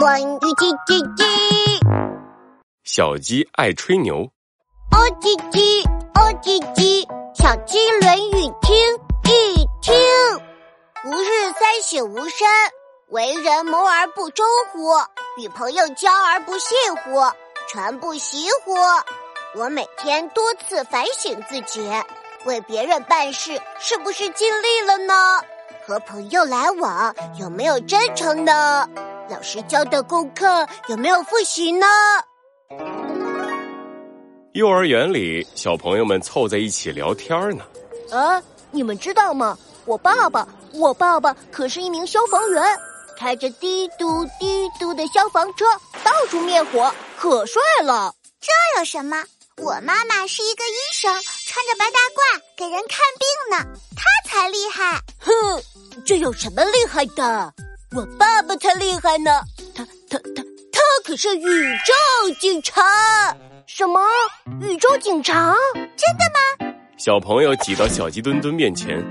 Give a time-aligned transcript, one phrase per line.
[0.00, 1.24] 关于叽叽叽，
[2.84, 4.16] 小鸡爱吹牛。
[4.92, 8.74] 哦叽叽，哦叽叽，小鸡论语听
[9.24, 9.94] 一听。
[11.04, 12.48] 吾日三省吾身：
[13.10, 14.94] 为人谋而不忠乎？
[15.36, 17.20] 与朋友交而不信乎？
[17.68, 18.74] 传不习乎？
[19.54, 21.86] 我每天多次反省自己，
[22.46, 25.14] 为别人办事是不是尽力了呢？
[25.86, 28.88] 和朋友来往有没有真诚呢？
[29.30, 31.86] 老师教的功课有没有复习呢？
[34.54, 37.64] 幼儿园里，小朋友们凑在一起聊天呢。
[38.10, 39.56] 啊，你们知道吗？
[39.84, 42.62] 我爸爸，我爸爸可是一名消防员，
[43.16, 45.64] 开着滴嘟滴嘟的消防车，
[46.02, 48.12] 到处灭火，可帅了。
[48.40, 49.24] 这有什么？
[49.58, 51.12] 我妈妈是一个医生，
[51.46, 54.98] 穿着白大褂给人看病呢，她才厉害。
[55.20, 55.62] 哼，
[56.04, 57.54] 这有什么厉害的？
[57.92, 59.32] 我爸爸才厉害呢，
[59.74, 62.80] 他他他他可是宇宙警察！
[63.66, 64.00] 什么？
[64.60, 65.56] 宇宙警察？
[65.74, 66.72] 真的吗？
[66.96, 69.04] 小朋友挤到小鸡墩墩面前，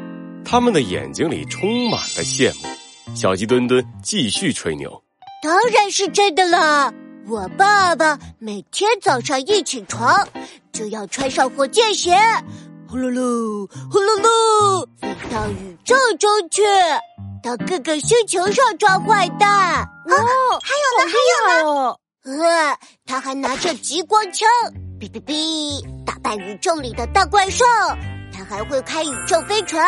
[0.46, 2.70] 他们的眼睛里充满了羡慕。
[3.14, 5.04] 小鸡墩墩继续吹牛
[5.44, 6.94] ：“当然是真的啦！
[7.28, 10.26] 我爸爸每天早上一起床，
[10.72, 12.18] 就要穿上火箭鞋，
[12.88, 16.62] 呼噜噜，呼噜噜，飞到宇宙中去。”
[17.42, 21.96] 到各个星球上抓坏蛋哦，还有呢，还有呢。
[22.26, 24.48] 呃，他还拿着激光枪，
[25.00, 27.66] 哔哔哔，打败宇宙里的大怪兽。
[28.32, 29.88] 他还会开宇宙飞船，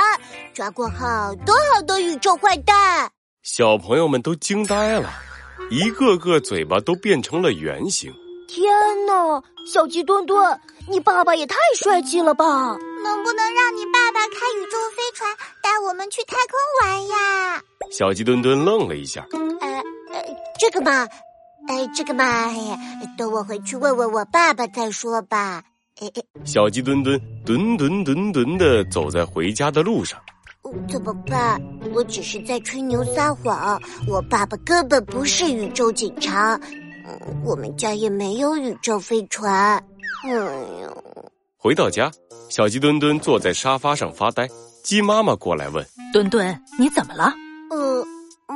[0.54, 3.10] 抓过好多好多宇宙坏蛋。
[3.44, 5.10] 小朋友们都惊呆了，
[5.70, 8.14] 一个个嘴巴都变成了圆形。
[8.48, 8.74] 天
[9.06, 12.78] 哪，小鸡墩墩，你爸爸也太帅气了吧！
[13.04, 14.01] 能不能让你爸
[18.02, 19.28] 小鸡墩墩愣了一下。
[19.32, 19.68] 呃
[20.12, 20.26] 呃，
[20.60, 21.08] 这个嘛，
[21.68, 22.26] 哎，这个嘛，
[23.16, 25.62] 等我回去问问我爸爸再说吧。
[26.02, 30.20] 哎哎，小鸡墩墩墩墩墩墩的走在回家的路上。
[30.90, 31.62] 怎么办？
[31.94, 36.60] 我只是在吹牛撒谎，我爸爸根本不是宇宙警察。
[37.06, 39.78] 嗯我们家也没有宇宙飞船。
[40.24, 41.04] 哎呦！
[41.56, 42.12] 回到家，
[42.50, 44.50] 小鸡墩墩坐在沙发上发呆。
[44.84, 47.51] 鸡妈妈过来问：“墩墩，你怎么了？”“呃，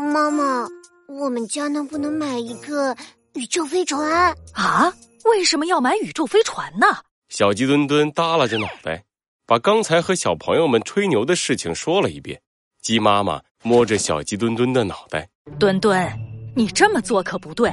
[0.05, 0.67] 妈妈，
[1.07, 2.95] 我们家能不能买一个
[3.33, 4.93] 宇宙飞船？”“啊？
[5.25, 6.85] 为什么要买宇宙飞船呢？”
[7.29, 9.03] 小鸡墩墩耷拉着脑袋，
[9.47, 12.39] 把刚才和小朋友们吹牛的事情说了一遍。
[12.81, 15.27] 鸡妈妈摸着小鸡墩墩的脑袋
[15.59, 16.07] ：“墩墩，
[16.55, 17.71] 你这么做可不对。”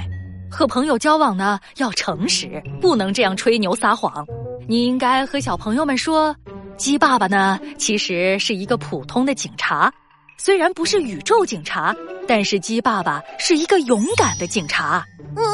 [0.50, 4.26] 和朋友交往呢，要诚实，不能这样吹牛撒谎。
[4.69, 6.34] 你应该和小朋友们说，
[6.76, 9.93] 鸡爸爸呢，其实是一个普通的警察，
[10.38, 11.94] 虽然不是宇宙警察，
[12.26, 15.04] 但是鸡爸爸是一个勇敢的警察。
[15.37, 15.44] 嗯，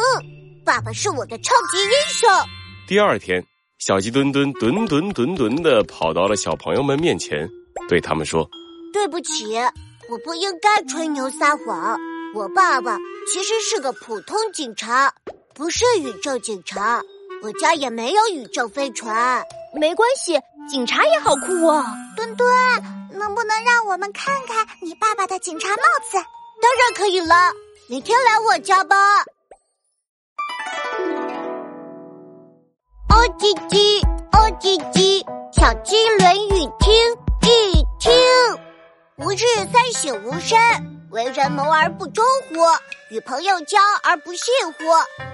[0.65, 2.29] 爸爸是我的超级英雄。
[2.87, 3.45] 第二天，
[3.79, 7.49] 小鸡墩墩墩墩墩墩的跑到了小朋友们面前，
[7.89, 8.49] 对他们说
[8.93, 9.57] ：“对不起，
[10.09, 11.99] 我不应该吹牛撒谎。”
[12.35, 12.99] 我爸爸
[13.33, 15.13] 其实是个普通警察，
[15.55, 17.03] 不是宇宙警察。
[17.43, 19.43] 我家也没有宇宙飞船，
[19.75, 21.87] 没关系，警察也好酷啊！
[22.17, 22.49] 墩墩，
[23.19, 26.17] 能不能让我们看看你爸爸的警察帽子？
[26.63, 27.35] 当然可以了，
[27.89, 28.97] 明天来我家吧。
[33.11, 34.03] 哦叽叽，
[34.33, 36.95] 哦叽叽，小鸡论语听
[37.43, 38.13] 一听，
[39.17, 40.59] 吾日三省吾身。
[41.11, 42.55] 为人谋而不忠乎？
[43.11, 44.85] 与朋友交而不信乎？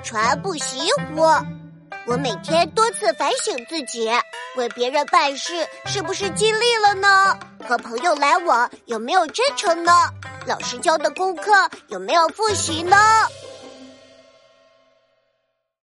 [0.04, 1.22] 传不习乎？
[2.06, 4.08] 我每天多次反省自己，
[4.56, 7.36] 为别人办事是不是尽力了呢？
[7.64, 9.92] 和朋友来往有没有真诚呢？
[10.46, 11.50] 老师教的功课
[11.88, 12.96] 有没有复习呢？